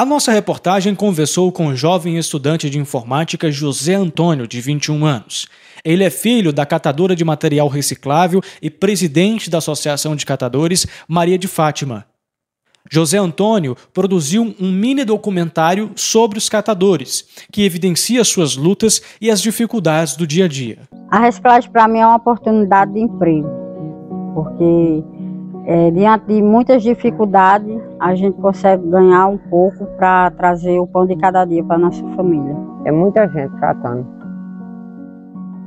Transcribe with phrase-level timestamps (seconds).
[0.00, 5.46] A nossa reportagem conversou com o jovem estudante de informática José Antônio, de 21 anos.
[5.84, 11.36] Ele é filho da catadora de material reciclável e presidente da Associação de Catadores Maria
[11.36, 12.06] de Fátima.
[12.90, 19.42] José Antônio produziu um mini documentário sobre os catadores, que evidencia suas lutas e as
[19.42, 20.78] dificuldades do dia a dia.
[21.10, 23.50] A reciclagem para mim é uma oportunidade de emprego,
[24.34, 25.04] porque
[25.66, 31.06] é, diante de muitas dificuldades, a gente consegue ganhar um pouco para trazer o pão
[31.06, 32.56] de cada dia para nossa família.
[32.86, 34.06] É muita gente catando.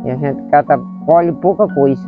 [0.03, 2.01] E a gente cata, colhe pouca coisa.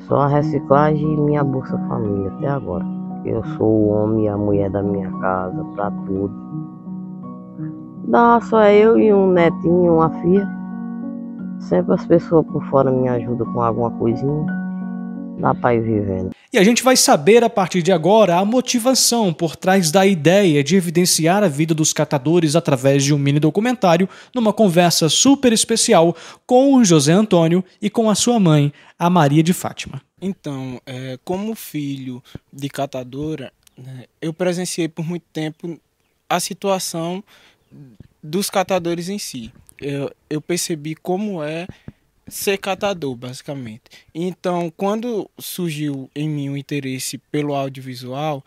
[0.00, 2.84] Só a reciclagem e minha Bolsa Família até agora.
[3.24, 6.34] Eu sou o homem e a mulher da minha casa, para tudo.
[8.08, 10.48] Dá só eu e um netinho, uma filha.
[11.60, 14.57] Sempre as pessoas por fora me ajudam com alguma coisinha
[15.60, 16.30] para ir vivendo.
[16.52, 20.64] E a gente vai saber a partir de agora a motivação por trás da ideia
[20.64, 26.16] de evidenciar a vida dos catadores através de um mini documentário numa conversa super especial
[26.46, 30.00] com o José Antônio e com a sua mãe, a Maria de Fátima.
[30.20, 32.22] Então, é, como filho
[32.52, 35.78] de catadora, né, eu presenciei por muito tempo
[36.28, 37.22] a situação
[38.22, 39.52] dos catadores em si.
[39.80, 41.66] Eu, eu percebi como é
[42.34, 43.82] ser catador, basicamente.
[44.14, 48.44] Então, quando surgiu em mim o interesse pelo audiovisual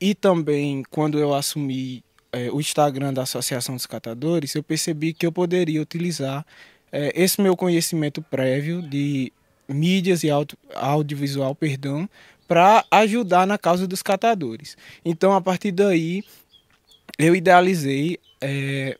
[0.00, 5.26] e também quando eu assumi é, o Instagram da Associação dos Catadores, eu percebi que
[5.26, 6.44] eu poderia utilizar
[6.92, 9.32] é, esse meu conhecimento prévio de
[9.68, 12.08] mídias e audio, audiovisual, perdão,
[12.48, 14.76] para ajudar na causa dos catadores.
[15.04, 16.24] Então, a partir daí,
[17.18, 18.98] eu idealizei é,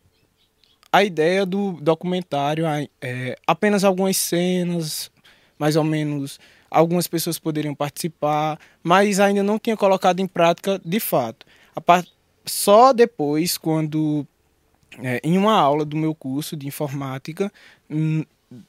[0.92, 2.64] a ideia do documentário
[3.00, 5.10] é apenas algumas cenas,
[5.58, 6.38] mais ou menos,
[6.70, 11.46] algumas pessoas poderiam participar, mas ainda não tinha colocado em prática de fato.
[12.44, 14.26] Só depois, quando
[14.98, 17.52] é, em uma aula do meu curso de informática,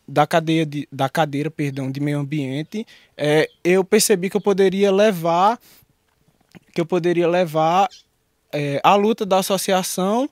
[0.07, 2.85] da cadeia de, da cadeira, perdão, de meio ambiente,
[3.17, 5.59] é, eu percebi que eu poderia levar
[6.73, 7.89] que eu poderia levar
[8.53, 10.29] é, a luta da associação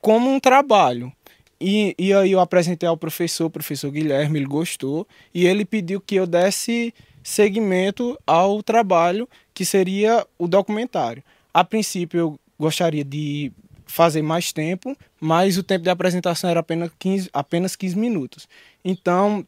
[0.00, 1.12] como um trabalho.
[1.60, 6.00] E, e aí eu apresentei ao professor, o professor Guilherme, ele gostou, e ele pediu
[6.00, 6.92] que eu desse
[7.22, 11.22] seguimento ao trabalho que seria o documentário.
[11.52, 13.50] A princípio eu gostaria de
[13.86, 18.48] fazer mais tempo, mas o tempo de apresentação era apenas 15, apenas 15 minutos.
[18.84, 19.46] Então,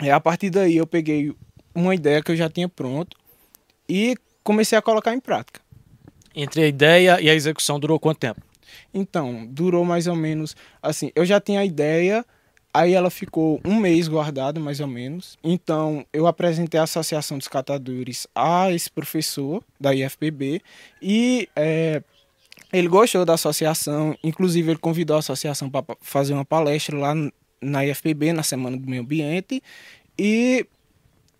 [0.00, 1.32] é, a partir daí eu peguei
[1.74, 3.16] uma ideia que eu já tinha pronto
[3.88, 5.60] e comecei a colocar em prática.
[6.34, 8.42] Entre a ideia e a execução durou quanto tempo?
[8.92, 11.10] Então, durou mais ou menos assim.
[11.14, 12.24] Eu já tinha a ideia,
[12.72, 15.38] aí ela ficou um mês guardada, mais ou menos.
[15.42, 20.60] Então, eu apresentei a Associação dos Catadores a esse professor da IFPB
[21.00, 22.02] e é,
[22.72, 24.16] ele gostou da associação.
[24.22, 27.14] Inclusive, ele convidou a associação para fazer uma palestra lá
[27.60, 29.62] na IFPB, na Semana do Meio Ambiente.
[30.18, 30.66] E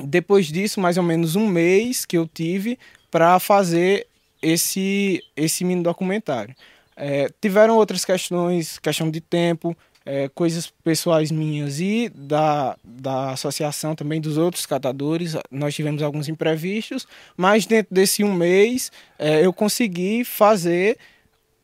[0.02, 2.78] depois disso, mais ou menos um mês que eu tive
[3.10, 4.06] para fazer
[4.42, 6.54] esse, esse mini documentário.
[6.96, 9.76] É, tiveram outras questões, questão de tempo,
[10.06, 15.34] é, coisas pessoais minhas e da, da associação também dos outros catadores.
[15.50, 20.96] Nós tivemos alguns imprevistos, mas dentro desse um mês é, eu consegui fazer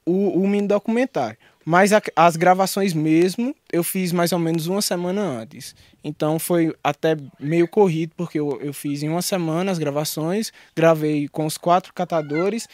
[0.05, 1.39] o, o mini documentário.
[1.65, 5.77] Mas a, as gravações mesmo eu fiz mais ou menos uma semana antes.
[6.03, 11.29] Então foi até meio corrido, porque eu, eu fiz em uma semana as gravações, gravei
[11.29, 12.69] com os quatro catadores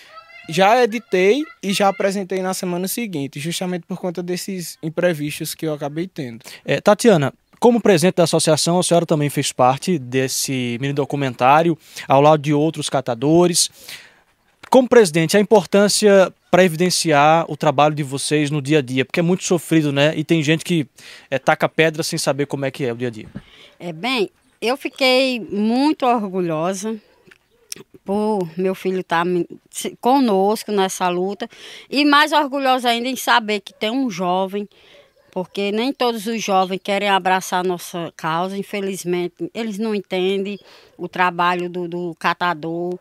[0.48, 5.75] já editei e já apresentei na semana seguinte, justamente por conta desses imprevistos que eu
[5.75, 6.41] acabei tendo.
[6.64, 11.76] É, Tatiana, como presidente da associação, a senhora também fez parte desse mini documentário,
[12.06, 13.70] ao lado de outros catadores.
[14.70, 19.20] Como presidente, a importância para evidenciar o trabalho de vocês no dia a dia, porque
[19.20, 20.14] é muito sofrido, né?
[20.16, 20.87] E tem gente que
[21.31, 23.26] é, taca pedra sem saber como é que é o dia a dia.
[23.78, 26.97] É bem, eu fiquei muito orgulhosa
[28.08, 31.46] por meu filho estar tá conosco nessa luta.
[31.91, 34.66] E mais orgulhosa ainda em saber que tem um jovem,
[35.31, 40.58] porque nem todos os jovens querem abraçar nossa causa, infelizmente, eles não entendem
[40.96, 42.99] o trabalho do, do catador,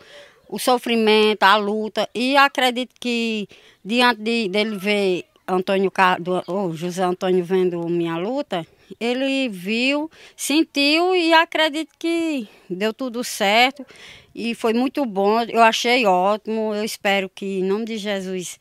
[0.50, 3.48] o sofrimento, a luta, e acredito que
[3.86, 5.90] diante de, dele ver Antônio,
[6.20, 8.68] do, oh, José Antônio vendo minha luta,
[9.00, 13.86] ele viu, sentiu e acredito que deu tudo certo
[14.34, 15.42] e foi muito bom.
[15.42, 16.74] Eu achei ótimo.
[16.74, 18.60] Eu espero que, em nome de Jesus,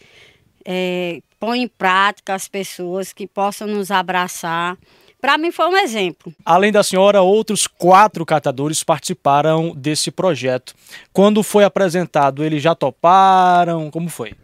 [0.64, 4.76] é, ponha em prática as pessoas que possam nos abraçar.
[5.20, 6.32] Para mim foi um exemplo.
[6.44, 10.74] Além da senhora, outros quatro catadores participaram desse projeto.
[11.12, 13.90] Quando foi apresentado, eles já toparam?
[13.90, 14.34] Como foi?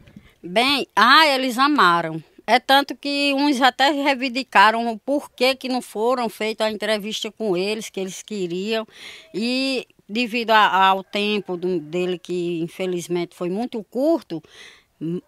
[0.42, 2.22] Bem, ah, eles amaram.
[2.46, 7.56] É tanto que uns até reivindicaram o porquê que não foram feitas a entrevista com
[7.56, 8.86] eles, que eles queriam.
[9.32, 14.42] E devido a, ao tempo dele, que infelizmente foi muito curto,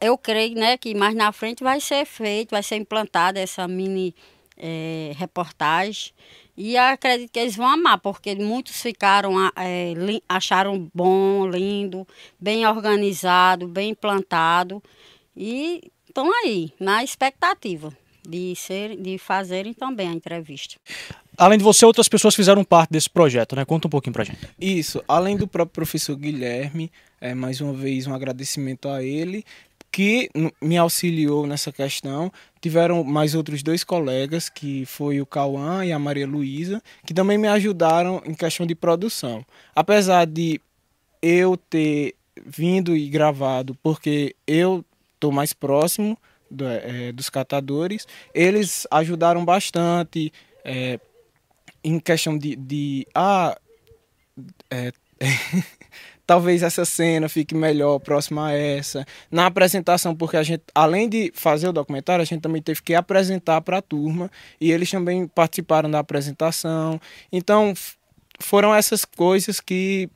[0.01, 4.15] eu creio né, que mais na frente vai ser feito, vai ser implantada essa mini
[4.57, 6.13] é, reportagem.
[6.57, 9.93] E acredito que eles vão amar, porque muitos ficaram, é,
[10.29, 12.07] acharam bom, lindo,
[12.39, 14.83] bem organizado, bem implantado.
[15.37, 17.93] E estão aí, na expectativa
[18.27, 20.77] de, ser, de fazerem também a entrevista.
[21.37, 23.65] Além de você, outras pessoas fizeram parte desse projeto, né?
[23.65, 24.39] Conta um pouquinho pra gente.
[24.61, 29.45] Isso, além do próprio professor Guilherme, é, mais uma vez um agradecimento a ele,
[29.91, 30.31] que
[30.63, 32.33] me auxiliou nessa questão.
[32.61, 37.37] Tiveram mais outros dois colegas, que foi o Cauã e a Maria Luísa, que também
[37.37, 39.45] me ajudaram em questão de produção.
[39.75, 40.61] Apesar de
[41.21, 42.15] eu ter
[42.47, 44.85] vindo e gravado, porque eu
[45.15, 46.19] estou mais próximo
[46.51, 50.33] do, é, dos catadores, eles ajudaram bastante
[50.65, 50.99] é,
[51.83, 53.57] em questão de, de ah,
[54.71, 54.93] é,
[56.27, 59.07] talvez essa cena fique melhor próxima a essa.
[59.31, 62.95] Na apresentação, porque a gente, além de fazer o documentário, a gente também teve que
[62.95, 64.31] apresentar para a turma
[64.61, 67.01] e eles também participaram da apresentação.
[67.31, 67.75] Então,
[68.41, 70.09] foram essas coisas que,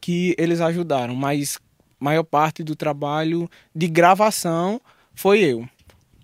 [0.00, 1.58] que eles ajudaram, mas
[1.98, 4.80] maior parte do trabalho de gravação
[5.14, 5.68] foi eu.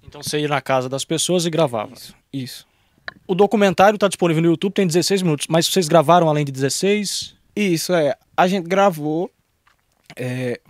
[0.03, 1.93] Então você ia na casa das pessoas e gravava.
[1.93, 2.15] Isso.
[2.33, 2.67] isso.
[3.27, 7.35] O documentário está disponível no YouTube, tem 16 minutos, mas vocês gravaram além de 16?
[7.55, 8.15] Isso, é.
[8.37, 9.31] A gente gravou
[10.17, 10.61] é,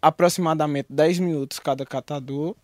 [0.00, 2.54] aproximadamente 10 minutos cada catador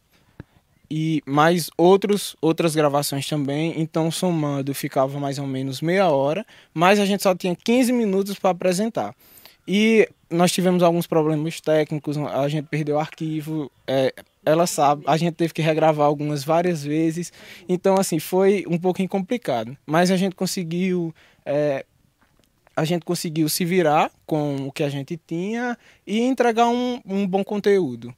[0.91, 3.75] e mais outros, outras gravações também.
[3.81, 8.39] Então, somando, ficava mais ou menos meia hora, mas a gente só tinha 15 minutos
[8.39, 9.15] para apresentar.
[9.67, 14.13] E nós tivemos alguns problemas técnicos, a gente perdeu o arquivo, é,
[14.45, 17.33] ela sabe, a gente teve que regravar algumas várias vezes,
[17.69, 21.15] então assim, foi um pouquinho complicado, mas a gente conseguiu,
[21.47, 21.85] é,
[22.77, 27.27] a gente conseguiu se virar com o que a gente tinha e entregar um, um
[27.27, 28.15] bom conteúdo.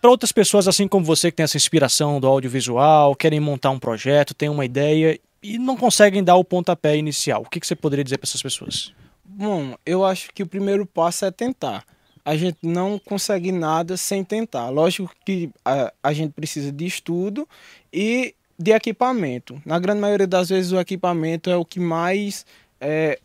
[0.00, 3.78] Para outras pessoas assim como você que tem essa inspiração do audiovisual, querem montar um
[3.78, 7.76] projeto, têm uma ideia e não conseguem dar o pontapé inicial, o que, que você
[7.76, 8.92] poderia dizer para essas pessoas?
[9.24, 11.84] Bom, eu acho que o primeiro passo é tentar.
[12.24, 14.68] A gente não consegue nada sem tentar.
[14.68, 17.48] Lógico que a, a gente precisa de estudo
[17.92, 19.60] e de equipamento.
[19.64, 22.46] Na grande maioria das vezes, o equipamento é o que mais
[22.80, 23.18] é,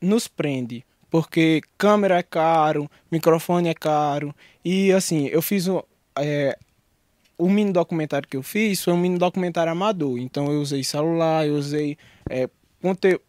[0.00, 0.84] nos prende.
[1.10, 4.34] Porque câmera é caro, microfone é caro.
[4.64, 5.84] E assim, eu fiz o,
[6.16, 6.58] é,
[7.36, 10.18] o mini documentário que eu fiz foi um mini documentário amador.
[10.18, 11.96] Então eu usei celular, eu usei
[12.28, 12.48] é,
[12.80, 13.22] conteúdo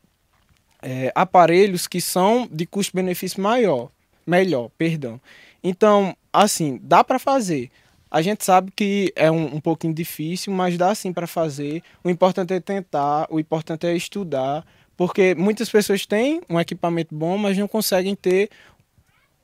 [0.81, 3.89] é, aparelhos que são de custo-benefício maior,
[4.25, 5.19] melhor, perdão.
[5.63, 7.69] Então, assim, dá para fazer.
[8.11, 11.83] A gente sabe que é um, um pouquinho difícil, mas dá sim para fazer.
[12.03, 14.65] O importante é tentar, o importante é estudar,
[14.97, 18.49] porque muitas pessoas têm um equipamento bom, mas não conseguem ter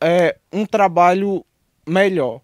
[0.01, 1.45] é, um trabalho
[1.87, 2.41] melhor.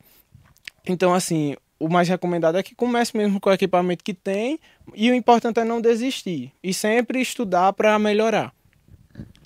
[0.85, 4.59] Então, assim, o mais recomendado é que comece mesmo com o equipamento que tem
[4.93, 8.53] e o importante é não desistir e sempre estudar para melhorar.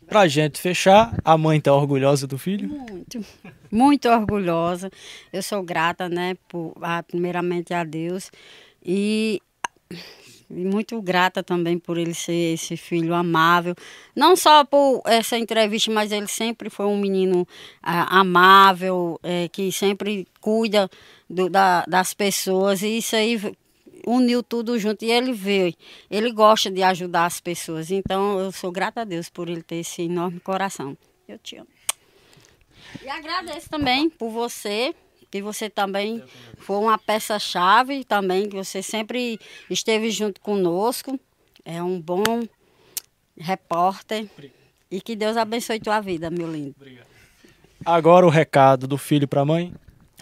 [0.08, 2.70] Pra gente fechar, a mãe tá orgulhosa do filho?
[2.70, 3.26] Muito,
[3.72, 4.90] muito orgulhosa.
[5.34, 6.74] Eu sou grata, né, por,
[7.08, 8.32] primeiramente a Deus
[8.84, 9.42] e,
[10.50, 13.76] e muito grata também por ele ser esse filho amável.
[14.16, 17.48] Não só por essa entrevista, mas ele sempre foi um menino
[17.82, 20.90] ah, amável, é, que sempre cuida
[21.30, 23.40] do, da, das pessoas e isso aí
[24.06, 25.74] uniu tudo junto e ele veio.
[26.10, 27.92] Ele gosta de ajudar as pessoas.
[27.92, 30.98] Então eu sou grata a Deus por ele ter esse enorme coração.
[31.28, 31.68] Eu te amo.
[33.04, 34.94] E agradeço também por você,
[35.32, 36.24] que você também
[36.58, 41.20] foi uma peça-chave também, que você sempre esteve junto conosco.
[41.64, 42.24] É um bom
[43.38, 44.30] repórter.
[44.90, 46.76] E que Deus abençoe tua vida, meu lindo.
[46.78, 47.08] Obrigado.
[47.84, 49.74] Agora o recado do filho para a mãe.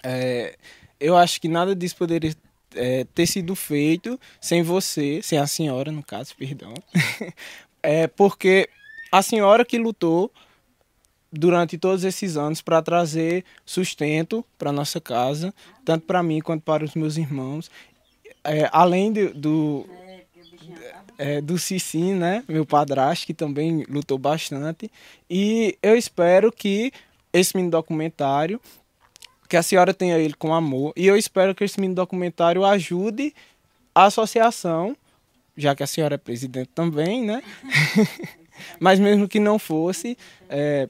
[0.01, 0.57] É,
[0.99, 2.33] eu acho que nada disso poderia
[2.75, 6.73] é, ter sido feito sem você, sem a senhora, no caso, perdão.
[7.81, 8.69] é porque
[9.11, 10.31] a senhora que lutou
[11.31, 15.53] durante todos esses anos para trazer sustento para nossa casa,
[15.83, 17.71] tanto para mim quanto para os meus irmãos.
[18.43, 19.87] É, além de, do
[21.17, 24.91] é, do Cici, né, meu padrasto, que também lutou bastante.
[25.29, 26.91] E eu espero que
[27.31, 28.59] esse mini documentário
[29.53, 30.93] que a senhora tenha ele com amor.
[30.97, 33.35] E eu espero que esse mini documentário ajude
[33.93, 34.97] a associação,
[35.55, 37.43] já que a senhora é presidente também, né?
[38.81, 40.17] Mas mesmo que não fosse,
[40.49, 40.89] é,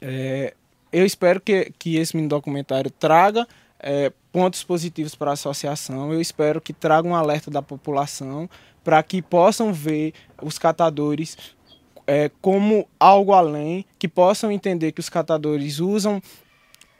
[0.00, 0.54] é,
[0.92, 3.48] eu espero que, que esse mini documentário traga
[3.80, 6.12] é, pontos positivos para a associação.
[6.12, 8.48] Eu espero que traga um alerta da população
[8.84, 11.36] para que possam ver os catadores
[12.06, 16.22] é, como algo além, que possam entender que os catadores usam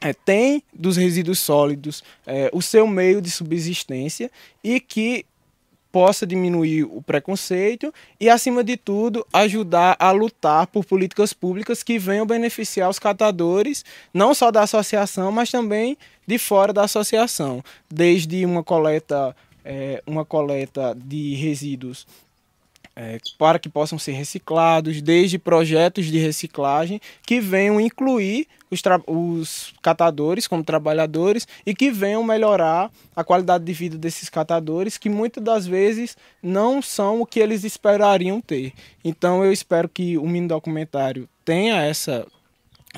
[0.03, 4.31] é, tem dos resíduos sólidos é, o seu meio de subsistência
[4.63, 5.25] e que
[5.93, 11.99] possa diminuir o preconceito e, acima de tudo, ajudar a lutar por políticas públicas que
[11.99, 18.45] venham beneficiar os catadores, não só da associação, mas também de fora da associação, desde
[18.47, 22.07] uma coleta, é, uma coleta de resíduos
[22.95, 29.75] é, para que possam ser reciclados, desde projetos de reciclagem que venham incluir os, os,
[29.83, 35.43] catadores como trabalhadores e que venham melhorar a qualidade de vida desses catadores, que muitas
[35.43, 38.73] das vezes não são o que eles esperariam ter.
[39.05, 42.27] Então eu espero que o mini documentário tenha essa,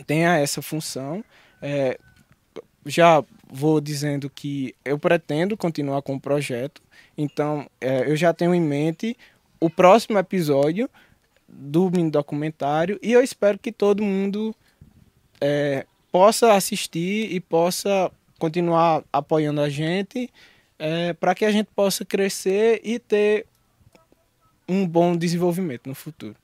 [0.07, 1.25] tenha essa função.
[1.63, 1.99] É,
[2.87, 6.83] já vou dizendo que eu pretendo continuar com o projeto,
[7.17, 9.17] então é, eu já tenho em mente
[9.65, 10.91] o próximo episódio
[11.49, 14.55] do mini documentário e eu espero que todo mundo
[15.41, 20.29] é, possa assistir e possa continuar apoiando a gente
[20.79, 23.47] é, para que a gente possa crescer e ter
[24.69, 26.37] um bom desenvolvimento no futuro.